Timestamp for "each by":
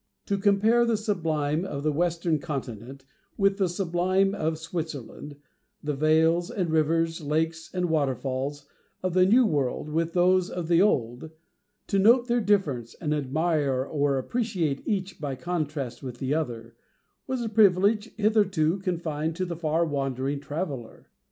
14.87-15.35